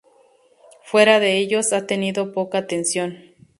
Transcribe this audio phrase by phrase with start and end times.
[0.83, 3.19] Fuera de ellos, ha tenido poca atención.